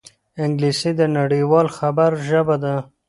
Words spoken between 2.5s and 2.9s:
ده